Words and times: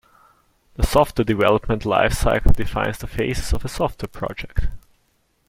The 0.77 0.83
software 0.83 1.23
development 1.23 1.85
life 1.85 2.13
cycle 2.13 2.53
defines 2.53 2.97
the 2.97 3.05
phases 3.05 3.53
of 3.53 3.63
a 3.63 3.67
software 3.69 4.07
project. 4.09 4.65